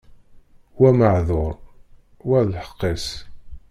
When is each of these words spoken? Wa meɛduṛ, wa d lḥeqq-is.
Wa 0.79 0.89
meɛduṛ, 0.97 1.53
wa 2.27 2.39
d 2.47 2.49
lḥeqq-is. 2.55 3.07